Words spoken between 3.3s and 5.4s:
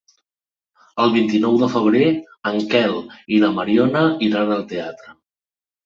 i na Mariona iran al teatre.